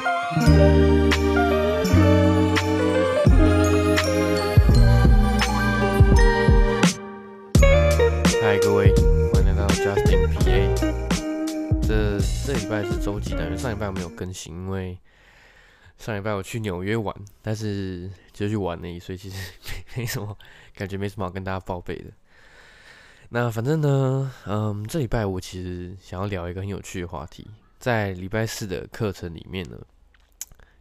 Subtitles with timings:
[0.00, 0.08] 嗨，
[8.62, 8.94] 各位，
[9.30, 10.74] 欢迎来到 Justin PA。
[11.86, 14.98] 这这礼拜是周记单元，上礼拜我没有更新，因为
[15.98, 19.52] 上礼拜我去纽约玩，但是就去玩而已，所以其实
[19.96, 20.34] 没什么
[20.74, 22.04] 感觉，没什么好跟大家报备的。
[23.28, 27.46] 那反正呢，嗯，这礼拜我其实想要聊一个很有趣的话题，
[27.80, 29.76] 在礼拜四的课程里面呢，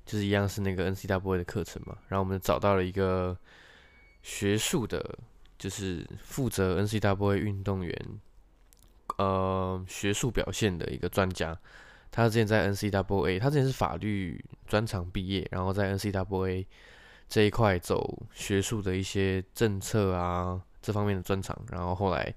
[0.06, 3.36] 就是一样是那个 N C W A 的课程嘛，然后我们找到了一个
[4.22, 5.18] 学术的，
[5.58, 8.20] 就是负责 N C W A 运动员，
[9.18, 11.58] 呃，学术表现的一个专家。
[12.12, 16.68] 他之前在 N C W A，他之前是法律专长毕业，然后在 N C W A
[17.28, 20.62] 这一块走学术的一些政策啊。
[20.82, 22.34] 这方面的专长，然后后来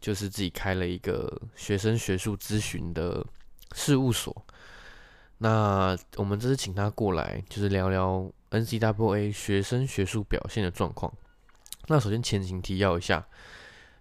[0.00, 3.26] 就是自己开了一个学生学术咨询的
[3.74, 4.34] 事务所。
[5.38, 11.12] 那我们这次请他过来，就是聊聊 NCAA 学生学术表现的状况。
[11.86, 13.26] 那首先前情提要一下，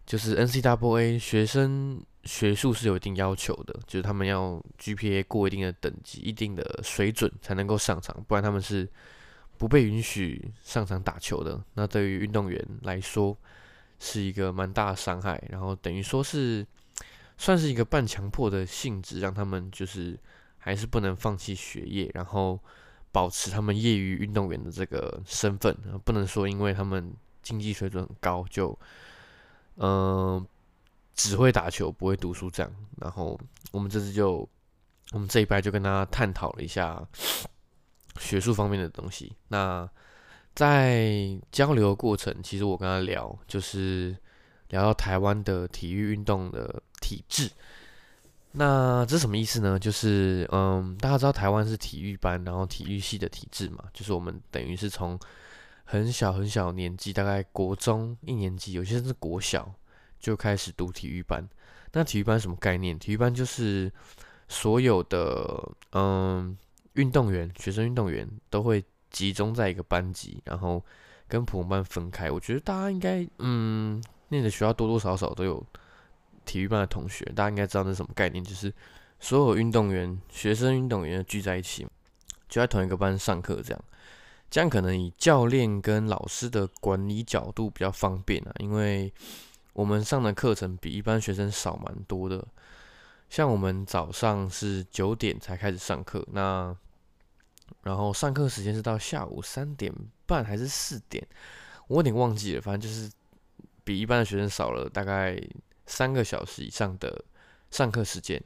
[0.05, 8.87] 就是 NCAA 学生学术是有一定要求的，就是他们要 GPA 过一定的等级、一定的水准才能够上场，不然他们是
[9.57, 11.63] 不被允许上场打球的。
[11.73, 13.35] 那对于运动员来说，
[13.97, 16.65] 是一个蛮大的伤害，然后等于说是
[17.39, 20.19] 算是一个半强迫的性质，让他们就是
[20.57, 22.59] 还是不能放弃学业，然后
[23.13, 25.73] 保持他们业余运动员的这个身份，
[26.03, 28.77] 不能说因为他们经济水准很高就
[29.77, 30.45] 嗯、
[31.15, 32.69] 只会打球不会读书这样。
[32.97, 33.39] 然后
[33.71, 34.47] 我们这次就
[35.13, 37.01] 我们这一拜就跟他探讨了一下
[38.19, 39.33] 学术方面的东西。
[39.47, 39.89] 那
[40.53, 44.13] 在交流的过程，其实我跟他聊，就是
[44.67, 47.49] 聊到台湾的体育运动的体制。
[48.51, 49.79] 那这什么意思呢？
[49.79, 55.17] 就是嗯，大家知道台湾是体育班，然后体育系的体制嘛，就是我们等于是从
[55.83, 59.73] 很小很小年纪，大概国中一年级，有些甚至国小
[60.19, 61.47] 就开始读体育班。
[61.91, 62.97] 那体育班什么概念？
[62.99, 63.91] 体育班就是
[64.47, 66.55] 所有的嗯
[66.93, 68.83] 运动员，学生运动员都会。
[69.11, 70.85] 集中在一个班级，然后
[71.27, 72.29] 跟普通班分开。
[72.29, 75.65] 我觉得大家应该，嗯，念的学校多多少少都有
[76.45, 78.73] 体育班的同学，大家应该知道那是什么概念，就是
[79.19, 81.87] 所有运动员、学生运动员聚在一起，
[82.47, 83.83] 就在同一个班上课，这样，
[84.49, 89.13] 这样可能以教练跟老师的管理角度比较方便啊，因为
[89.73, 92.45] 我们上的课程比一般学生少蛮多的，
[93.29, 96.75] 像我们早上是九点才开始上课，那。
[97.83, 99.93] 然后上课时间是到下午三点
[100.25, 101.25] 半还是四点，
[101.87, 102.61] 我有点忘记了。
[102.61, 103.09] 反正就是
[103.83, 105.39] 比一般的学生少了大概
[105.89, 107.25] 三个小时以上的
[107.69, 108.41] 上课时间。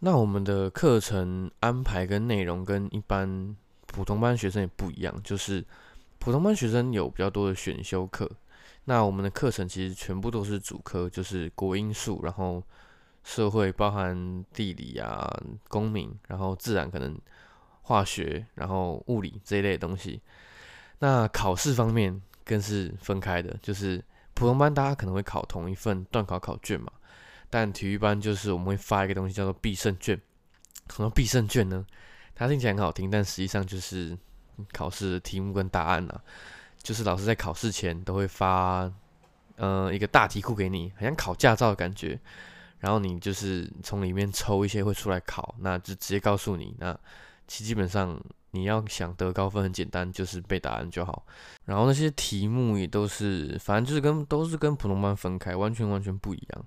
[0.00, 5.64] 那我们的课程安排跟内容跟一般普通班学生也不一样，就是
[6.18, 8.30] 普通班学生有比较多的选修课，
[8.84, 12.62] 那我们的课程其实全部都是主科，就是国英数，然后
[13.22, 15.26] 社会包含地理啊、
[15.68, 17.16] 公民，然后自然可能。
[17.88, 20.20] 化学，然后物理这一类的东西，
[20.98, 24.04] 那考试方面更是分开的，就是
[24.38, 26.92] 普通班大家可能会考同一份段考考卷嘛，
[27.50, 30.16] 但体育班就是我们会发一个东西叫做必胜卷。
[30.94, 31.84] 什么必胜卷呢？
[32.36, 34.16] 它听起来很好听，但实际上就是
[34.72, 36.22] 考试的题目跟答案啊，
[36.80, 38.88] 就是老师在考试前都会发，
[39.56, 42.16] 呃，一个大题库给你，好像考驾照的感觉，
[42.78, 46.96] 然后你就是从里面抽一些会出来考，那就直接告诉你那。
[47.50, 48.22] 其基本上
[48.58, 51.24] 你要想得高分很简单，就是背答案就好。
[51.66, 56.64] 然后那些题目也都是，反正就是跟都是跟普通班分开，完全完全不一样。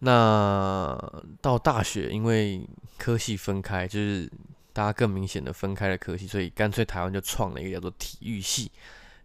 [0.00, 0.96] 那
[1.40, 2.64] 到大学，因为
[2.98, 4.30] 科系分开，就是
[4.72, 8.70] 大家更明显的分开了科系，所以干脆台湾就创了一个叫做体育系、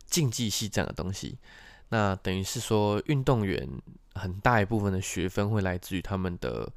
[0.05, 1.37] 竞技系这样的东西。
[1.89, 3.67] 那等于是说，运动员
[4.13, 6.71] 很大一部分的学分会来自于他们的。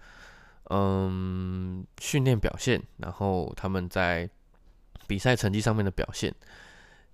[0.70, 4.28] 嗯，训练表现，然后他们在
[5.09, 6.33] 比赛成绩上面的表现，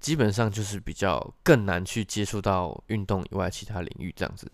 [0.00, 4.52] 基本上就是比较更难去接触到运动以外其他领域这样子。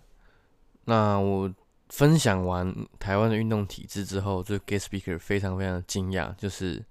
[0.84, 1.52] 那我
[1.88, 6.84] 分享完台湾的运动体制之后，就 guest speaker 非常非常的惊讶，就是，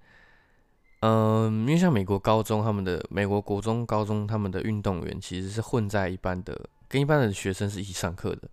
[1.00, 8.48] 嗯，因为像美国高中他们的美国国中、高中他们的运动员其实是混在一般的，跟一般的学生是一起上课的。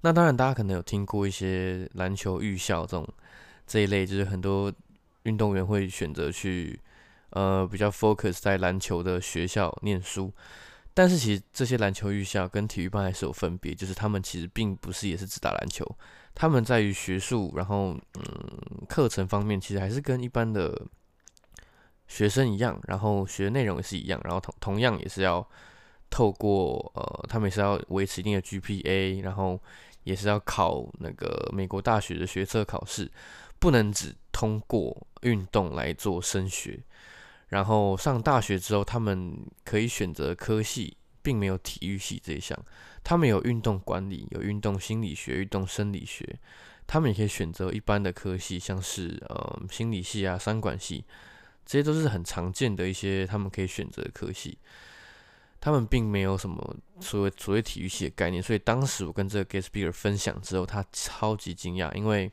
[0.00, 3.08] 那当然，大家可能有听过一些篮球预校这种
[3.68, 4.72] 这一类，就是很多
[5.22, 6.76] 运动员会选择去
[7.32, 10.32] 呃比较 focus 在篮球的学校念书。
[10.94, 15.86] 但是其实这些篮球预校跟体育班还是有分别，就是他们其实并不是也是只打篮球，
[16.34, 20.86] 他们在于学术，然后嗯课程方面其实还是跟一般的
[22.06, 25.48] 学生一样，然后学的内容也是一样，然后同同样也是要
[26.10, 29.58] 透过呃，他们也是要维持一定的 GPA，然后
[30.04, 33.10] 也是要考那个美国大学的学测考试，
[33.58, 36.78] 不能只通过运动来做升学。
[37.52, 42.58] 然后上大学之后，他们可以选择科系，并没有体育系这一项，
[43.04, 46.40] 他们有运动管理，有运动心理学、运动生理学，
[46.86, 51.04] 他们也可以选择一般的科系，像是呃心理系啊、三管系。
[51.66, 54.56] 这些都是很常见的一些他们可以选择的科系，
[55.60, 62.32] 他们并没有什么所谓所谓体育系的概念，所以当时我跟这个 guest speaker 分享之后，他超级惊讶，因为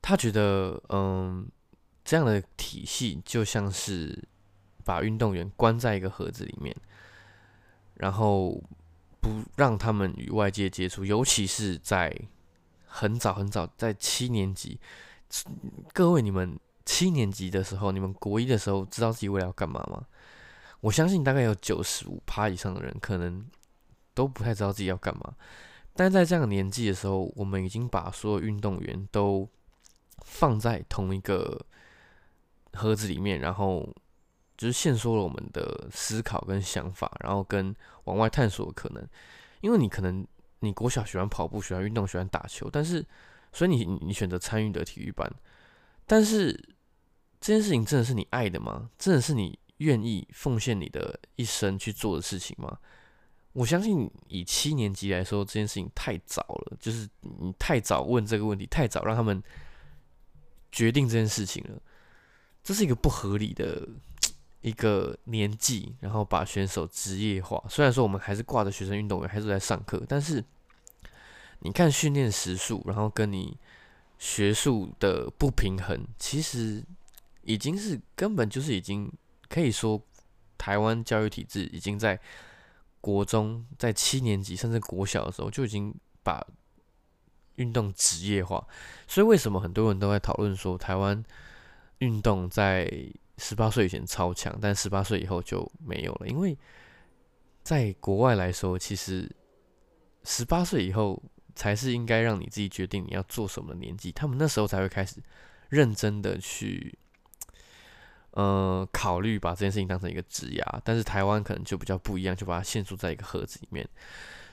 [0.00, 1.46] 他觉得，嗯，
[2.04, 4.22] 这样的体系就像是
[4.84, 6.74] 把运动员关在一个盒子里面，
[7.94, 8.62] 然后
[9.20, 12.14] 不让他们与外界接触，尤其是在
[12.86, 14.78] 很早很早，在七年级，
[15.92, 16.58] 各位你们。
[16.84, 20.04] 七年级的时候，你们国一的时候知道自己未来要干嘛吗？
[20.80, 23.46] 我相信大概有九十五趴以上的人可能
[24.14, 25.32] 都不太知道自己要干嘛。
[25.94, 29.48] 但在这样的年纪的时候，我们已经把所有运动员都
[30.24, 31.64] 放在同一个
[32.74, 33.88] 盒子里面，然后
[34.56, 37.74] 就是限缩了我们的思考跟想法，然后跟
[38.04, 39.06] 往外探索的可能。
[39.60, 40.26] 因为你可能
[40.60, 43.04] 你国小喜欢跑步、喜欢运动、喜欢打球，但是
[43.52, 45.30] 所以你你选择参与的体育班。
[46.06, 46.52] 但是
[47.40, 48.90] 这件事情真的是你爱的吗？
[48.98, 52.78] 真的是你愿意奉献你的一生去做的事情吗？
[53.52, 59.42] 我相信以七年级来说，这件事情太早了，就是你太早问这个问题，太早让他们
[60.70, 61.80] 决定这件事情了。
[62.62, 63.88] 这是一个不合理的
[64.62, 67.62] 一个年纪，然后把选手职业化。
[67.68, 70.44] 虽然说我们还是挂着学生运动员，还是在上课，但是
[71.60, 73.58] 你看训练时数，然后跟你。
[74.18, 76.80] 学术的不平衡，其实
[77.42, 79.12] 已经是根本就是已经
[79.48, 80.00] 可以说，
[80.56, 82.16] 台湾教育体制已经在
[83.00, 85.92] 国中在七年级甚至国小的时候就已经
[86.22, 86.40] 把
[87.56, 88.64] 运动职业化。
[89.08, 91.20] 所以为什么很多人都在讨论说，台湾
[92.02, 92.90] 运动在
[93.38, 96.26] 十八岁以前超强，但十八岁以后就没有了？
[96.26, 96.58] 因为
[97.62, 99.30] 在国外来说，其实
[100.24, 101.22] 十八岁以后。
[101.54, 105.22] 才是应该让你自己决定你要做什么的年纪，他们那时候才会开始
[105.68, 106.98] 认真的去，
[108.30, 110.64] 呃，考虑把这件事情当成一个职业。
[110.82, 113.86] 但是台湾可能就比较不一样，就把它限缩在一个盒子里面。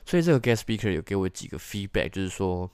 [0.06, 2.70] 所以这个 guest speaker 有给我几个 feedback，就是说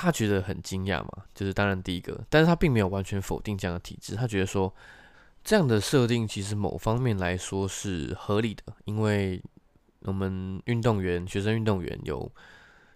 [0.00, 4.72] 他觉得很惊讶嘛，就是当然第一个，但是他并没有完全否定这样的体制，他觉得说
[5.42, 9.42] 这样的设定其实某方面来说是合理的，因为
[10.02, 12.30] 我们运动员、学生运动员有。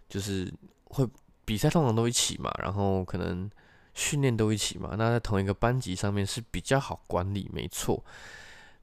[0.09, 0.53] 就是
[0.91, 1.09] 会
[1.47, 3.51] 比赛通常都一起嘛，然后可能
[3.95, 8.05] 训练都一起嘛，那在同一个班级上面是比较好管理，没错。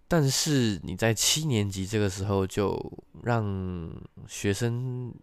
[0.07, 2.75] 但是你在七年级这个时候就
[3.21, 3.91] 让
[4.27, 5.13] 学生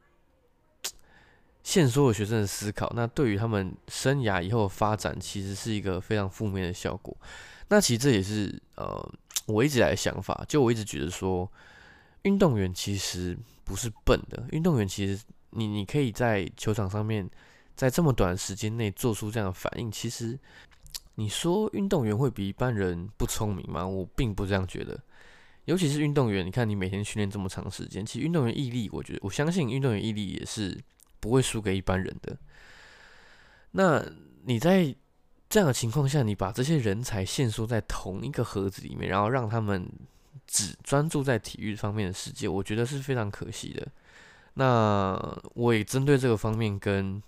[1.66, 7.16] 限缩了学生的思考，那对于他们生涯以后的发展，其实是一个非常负面的效果。
[7.70, 9.12] 那其实这也是呃
[9.46, 11.50] 我一直来的想法，就我一直觉得说，
[12.22, 15.20] 运动员其实不是笨的，运动员其实。
[15.50, 17.26] 你你可以在球场上面，
[17.74, 20.38] 在这么短时间内做出这样的反应，其实
[21.14, 23.86] 你说运动员会比一般人不聪明吗？
[23.86, 25.00] 我并不这样觉得。
[25.64, 30.78] 尤其是运动员，你看你每天训练这么长时间，其实运动员毅力，我觉得我相信运动员毅力也是
[31.26, 32.36] 不会输给一般人的。
[33.72, 34.04] 那
[34.44, 34.94] 你在
[35.50, 39.88] 这样的情况下，你把这些人才限缩在同一个盒子里面，然后让他们
[40.46, 43.86] 只专注在体育方面的世界，我觉得是非常可惜的。
[44.54, 45.20] 那
[45.54, 47.20] 我也针对这个方面跟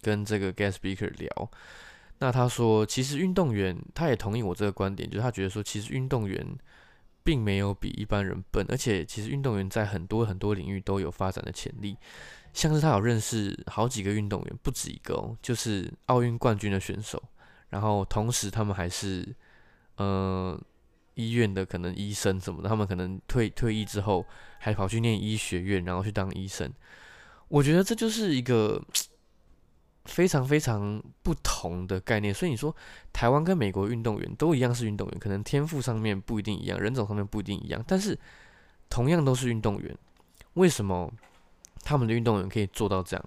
[0.00, 1.50] 跟这个 guest speaker 聊，
[2.18, 6.46] 那他说，其实运动员他也同意我这个观点，就是他觉得说，其实运动员
[7.22, 11.96] 并没有比一般人笨，而且其实运动员在很多很多领域都有发展的潜力，
[12.56, 17.22] 像是他有认识好几个运动员，不止一个哦，就是奥运冠军的选手，
[17.68, 19.32] 然后同时他们还是
[19.98, 20.60] 呃。
[21.18, 24.22] 医院的可能医生什么的，他们可能退退役之后
[24.58, 26.70] 还跑去念医学院，然后去当医生。
[27.48, 28.78] 我觉得这就是一个
[30.04, 32.34] 非常非常不同的概念。
[32.34, 32.76] 所以你说
[33.14, 38.18] 台湾跟美国运动员都一样是运动员，可能天赋上面不一定一样，人种上面不一定一样，但是
[38.90, 39.96] 同样都是运动员。
[40.52, 41.10] 为什么
[41.86, 43.24] 他们的运动员可以做到这样？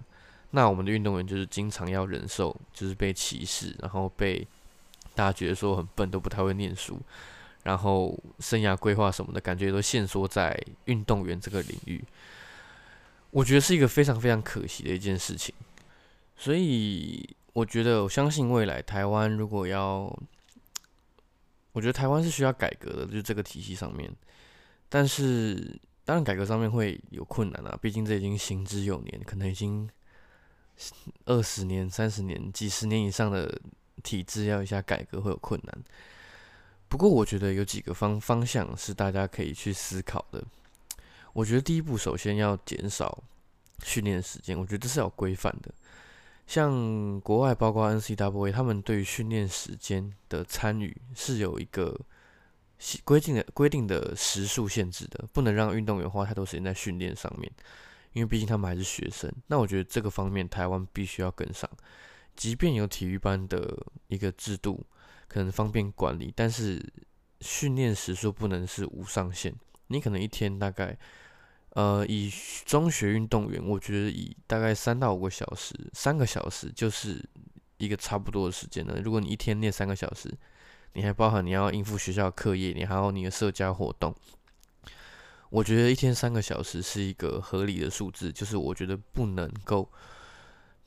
[0.50, 4.46] 那我们的运动员就是经常要忍受，就是被歧视，然后被
[5.14, 7.00] 大家觉得说很笨，都不太会念书。
[7.62, 12.02] 然后生涯规划什么的感觉都限缩在运动员这个领域，
[13.30, 15.54] 我觉得是一个非常非常可惜的一件事情。
[16.36, 20.10] 所以我觉得，我相信未来台湾如果要
[21.72, 24.10] 我觉得台湾是需要改革的，就这个体系上面。
[24.88, 25.78] 但是
[26.10, 29.88] 当然改革上面会有困难啊，毕竟这已经行之有年，可能已经
[31.26, 33.60] 二十年、三十年、几十年以上的
[34.02, 35.84] 体制，要一下改革会有困难。
[36.88, 40.42] 不过我觉得有几个方方向是大家可以去思考的。
[41.32, 43.22] 我觉得第一步，首先要减少
[43.84, 45.72] 训练时间，我觉得这是要规范的。
[46.48, 51.96] 像国外，包括 N C W A，他们对于训练时间的参与是有一个
[53.04, 57.50] 规定的规定的时数限制的，不能让运动员花太多时间在训练上面，
[58.12, 59.32] 因为毕竟他们还是学生。
[59.46, 61.68] 那我觉得这个方面台湾必须要跟上，
[62.34, 63.76] 即便有体育班的
[64.08, 64.86] 一个制度，
[65.28, 66.84] 可能方便管理，但是
[67.40, 69.54] 训练时数不能是无上限。
[69.88, 70.98] 你可能一天大概。
[71.74, 72.28] 呃，以
[72.66, 77.24] 中学运动员，我觉得以大概三到五个小时，三个小时就是
[77.76, 79.00] 一个差不多的时间了。
[79.00, 80.28] 如果你一天练三个小时，
[80.92, 84.14] 你还包含你要应付学校课业，你还有你的社交活动，
[85.50, 88.32] 我觉得一天三个小时是一个合理的数字。
[88.32, 89.90] 就是我觉得不能够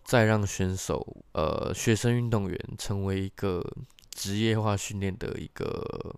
[0.03, 3.63] 再让选手，呃，学生运动员成为一个
[4.11, 6.15] 职业化训练的一个。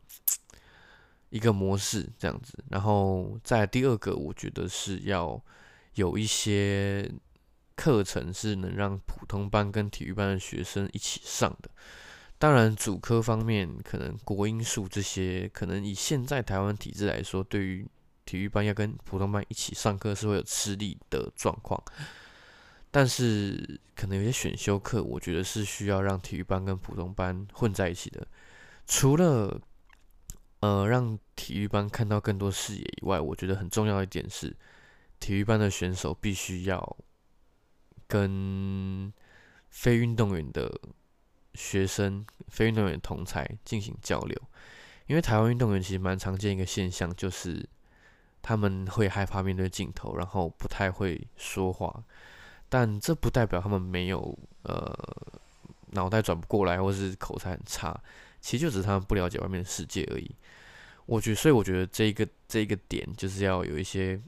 [1.31, 5.43] 一个模式这样子，然后再第二个，我觉得是要
[5.95, 7.11] 有一些
[7.75, 11.69] 课程是能让普通班跟体育班的学生一起上的。
[12.45, 17.83] 当然，主科方面可能国英数这些，可能以现在台湾体制来说，对于
[18.23, 21.83] 体育班要跟普通班一起上课是会有吃力的状况。
[22.91, 28.27] 但是，可能有些选修课，我觉得是需要让体育班跟普通班混在一起的，
[28.85, 29.59] 除了。
[30.59, 34.55] 呃，让体育班看到更多视野以外，我觉得很重要一点是，
[35.19, 36.97] 体育班的选手必须要
[38.07, 39.11] 跟
[39.69, 40.71] 非运动员的
[41.55, 44.39] 学生、非运动员同才进行交流。
[45.07, 47.63] 因为台湾运动员其实蛮常见一个现象，就是
[48.41, 52.03] 他们会害怕面对镜头，然后不太会说话。
[52.67, 54.91] 但这不代表他们没有呃
[55.91, 57.97] 脑袋转不过来，或是口才很差。
[58.41, 60.35] 其实就只是他们不了解外面的世界而已。
[61.05, 64.19] 我觉，所以我觉得这一个这一个点就是要有一些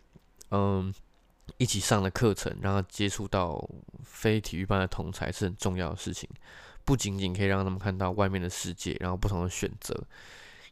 [0.52, 0.94] 嗯
[1.58, 3.68] 一起上的课程，让他接触到
[4.04, 6.30] 非体育班的同才是很重要的事情。
[6.88, 9.94] 不仅仅可以让他们看到外面的世界，然后不同的选择，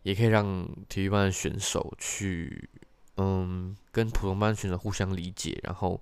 [0.03, 2.69] 也可以让体育班的选手去
[3.17, 6.01] 嗯跟普通班选手互相理解，然后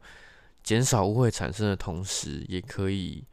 [0.62, 3.24] 减少误会产生的同时，也可以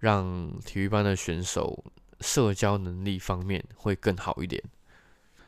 [0.00, 1.82] 让体育班的选手。
[2.22, 4.62] 社交能力方面会更好一点。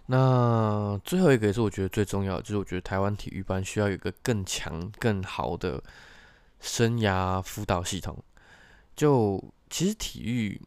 [0.06, 5.84] 那最后一个也是我觉得最重要的，就是我觉得台湾体育班需要有一个更强、更好的
[6.60, 8.16] 生涯辅导系统。
[8.96, 9.38] 就
[9.72, 10.60] 其实体育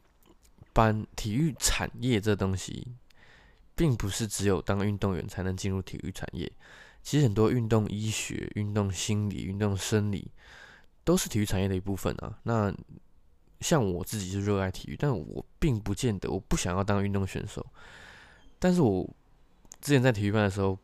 [0.74, 2.88] 班、体育产业这东西，
[3.76, 6.52] 并不是只有当运动员才能进入体育产业。
[7.04, 10.32] 其实很多运动医学、运动心理、运动生理
[11.04, 12.40] 都是体育产业的一部分啊。
[12.42, 12.76] 那
[13.62, 17.64] 像我自己是热爱体育，但我并不见得我不想要当运动选手。
[18.58, 19.08] 但是我
[19.82, 20.76] 之前在体育班的时候，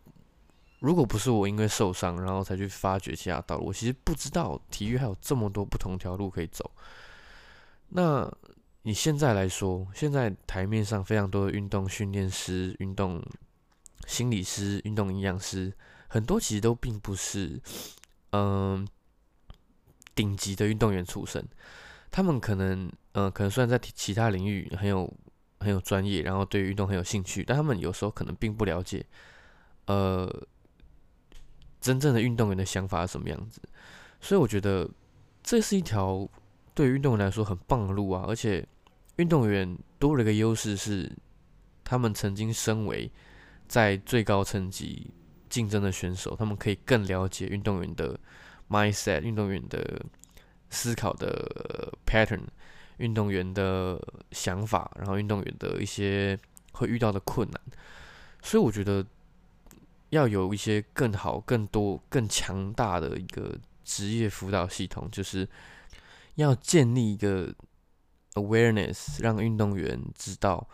[0.80, 6.70] 如果不是我因为受伤，然后才去发掘其他道路，我其实不知道体育还有这么多不同条路可以走。
[7.94, 8.32] 那
[8.84, 13.22] 你现在来说，现在台面上非常多的运动训练师、运动
[14.08, 15.72] 心理师、运动营养师，
[16.08, 17.62] 很多其实都并不是
[18.32, 18.88] 嗯
[20.16, 21.46] 顶级的运动员出身。
[22.10, 25.14] 他们可能，呃，可能虽然在其他领域很有
[25.60, 29.06] 很有专业，然后对运动很有兴趣，但他们有时候可能并不了解，
[29.86, 30.30] 呃，
[31.80, 33.62] 真正的运动员的想法是什么样子。
[34.20, 34.90] 所以我觉得
[35.44, 36.28] 这是一条
[36.74, 38.26] 对于运动员来说很棒的路啊！
[38.28, 38.68] 而且
[39.18, 41.12] 运动员多了一个优势是，
[41.84, 43.12] 他们曾经身为
[43.68, 45.12] 在最高层级
[45.50, 48.20] 竞争的选手，他们可以更了解运动员的
[48.70, 50.02] mindset，运动员的。
[50.74, 52.40] 思考的 pattern，
[52.96, 54.02] 运动员的
[54.32, 56.40] 想法，然后运动员的一些
[56.72, 57.62] 会遇到的困难，
[58.42, 59.06] 所以我觉得
[60.12, 65.46] 要有一些更好、更多、更强大的一个职业辅导系统，就是
[66.36, 67.54] 要建立一个
[68.34, 70.68] awareness，让运动员知道，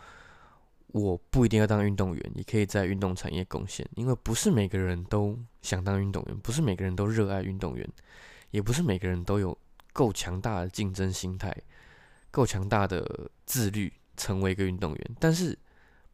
[0.88, 7.88] 我不一定要当运动员，也可以在运动产业贡献，因为不是每个人都想当运动员，不是每个人都热爱运动员，
[8.50, 9.56] 也不是每个人都有。
[9.90, 11.52] 够强大的竞争心态，
[12.30, 15.16] 够强大的自律，成为一个运动员。
[15.18, 15.58] 但是，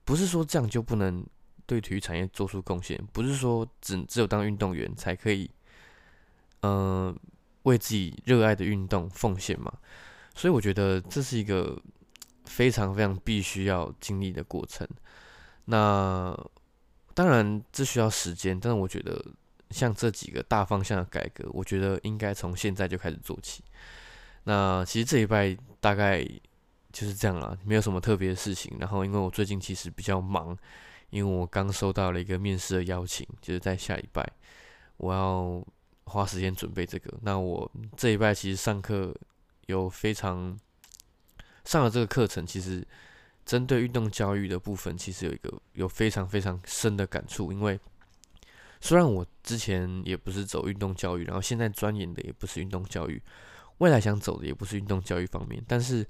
[0.06, 1.22] 不是说这样就不能
[1.66, 5.50] 对体育产业做出贡献，不是说只只有当运动员才可以，
[6.62, 7.14] 嗯、
[7.64, 9.71] 为自己热爱的运动奉献嘛。
[10.35, 11.80] 所以，我觉得这是一个
[12.44, 14.88] 非常非常必须要经历的过程。
[15.66, 16.37] 那
[17.14, 19.25] 当然这需要时间，但是我觉得
[19.71, 23.62] 像这几个大方向的改革，我觉得应该从现在就开始做起。
[24.42, 26.23] 那其实这一拜大概
[26.92, 28.76] 就是这样啦，没有什么特别的事情。
[28.78, 30.56] 然后因为我最近其实比较忙，
[31.11, 34.28] 因为我刚收到了一个面试的邀请，就是在下礼拜
[34.97, 35.64] 我要
[36.04, 37.12] 花时间准备这个。
[37.23, 39.14] 那我这一拜其实上课
[39.66, 40.58] 有非常
[41.64, 42.87] 上了这个课程，其实
[43.44, 47.52] 针对运动教育的部分，其实有一个有非常非常深的感触。
[47.52, 47.78] 因为
[48.80, 53.23] 虽然我之前也不是走运动教育，然后现在钻研的也不是运动教育，
[53.78, 56.06] 未来想走的也不是运动教育方面，但是。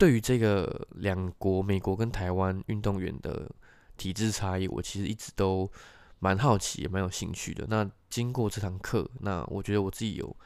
[0.00, 3.50] 对于这个两国，美国跟台湾运动员的
[3.96, 5.68] 体制差异，我其实一直都
[6.18, 7.66] 蛮好奇，也蛮有兴趣的。
[7.68, 10.36] 那经过这堂课，那我觉得我自己有，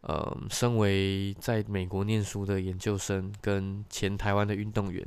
[0.00, 5.06] 呃，身为在美国念书的研究生跟前台湾的运动员，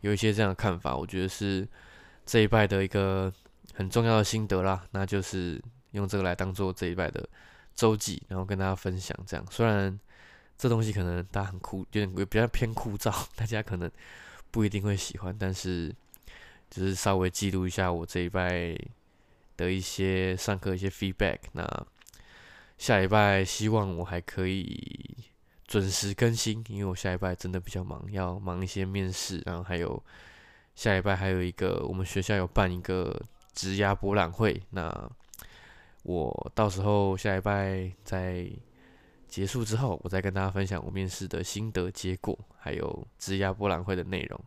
[0.00, 1.66] 有一些这样的看法，我觉得是
[2.24, 3.32] 这一拜的一个
[3.74, 4.84] 很重要的心得啦。
[4.90, 7.28] 那就是用这个来当做这一拜的
[7.74, 9.16] 周记，然后跟大家分享。
[9.26, 9.98] 这样虽然。
[10.62, 13.90] 这东西可能大家很枯，有点比较偏枯燥， 大家可能
[14.50, 15.34] 不一定会喜欢。
[15.38, 15.90] 但是，
[16.68, 18.76] 就是稍微记录一下我这一拜
[19.60, 21.38] 的一些上课一些 feedback。
[21.52, 21.86] 那
[22.78, 25.16] 下礼拜希望我还可以
[25.66, 30.02] 准时更新，因为我下礼拜真的比较忙，要忙一些面试，然后还有
[30.74, 33.20] 下礼拜还有一个我们学校有办一个
[33.52, 34.60] 职涯博览会。
[34.70, 35.10] 那
[36.04, 38.50] 我到时候下礼拜再。
[39.30, 44.40] 结束之后，我再跟大家分享我面试的心得结果，还有职涯博览会的内容。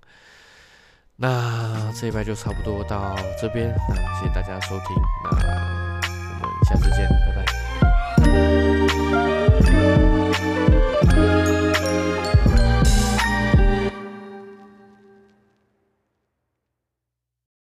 [1.24, 4.88] 那这一拜就差不多到这边，那谢谢大家收听，
[5.24, 7.23] 那我们下次见。